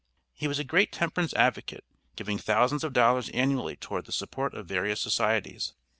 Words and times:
He 0.33 0.47
was 0.47 0.57
a 0.57 0.63
great 0.63 0.91
temperance 0.91 1.31
advocate, 1.35 1.83
giving 2.15 2.39
thousands 2.39 2.83
of 2.83 2.91
dollars 2.91 3.29
annually 3.35 3.75
toward 3.75 4.07
the 4.07 4.11
support 4.11 4.55
of 4.55 4.65
various 4.65 4.99
societies. 4.99 5.73